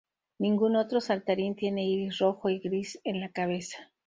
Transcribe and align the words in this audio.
Ningún 0.39 0.77
otro 0.77 0.99
saltarín 0.99 1.55
tiene 1.55 1.85
iris 1.87 2.17
rojo 2.17 2.49
y 2.49 2.57
gris 2.57 2.99
en 3.03 3.21
la 3.21 3.29
cabeza. 3.29 3.91